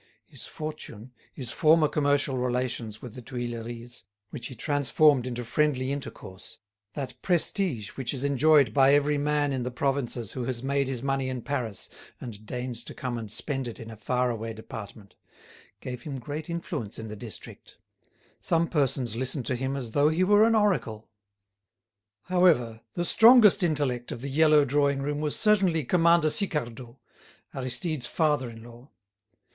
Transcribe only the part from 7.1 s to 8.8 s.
prestige which is enjoyed